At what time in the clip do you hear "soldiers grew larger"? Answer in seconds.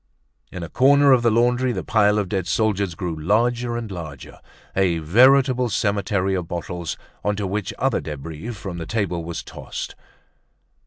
2.47-3.77